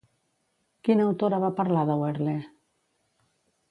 [0.87, 2.39] Quina autora va parlar de Wehrle?